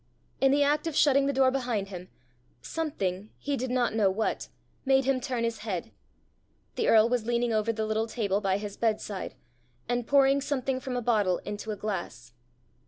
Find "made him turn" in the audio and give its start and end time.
4.83-5.43